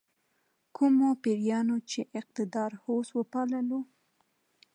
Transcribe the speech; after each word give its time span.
کومو 0.75 1.09
پیریانو 1.23 1.77
چې 1.89 1.99
اقتدار 2.19 2.71
هوس 2.83 3.07
وپاللو. 3.17 3.79